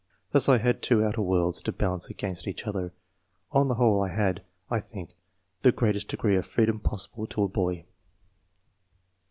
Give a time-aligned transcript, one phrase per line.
[0.31, 2.91] Thus I had two outer worlds to balance against each other.
[3.51, 5.13] On the whole, I had, I think,
[5.61, 7.85] the greatest degree of freedom possible to a boy."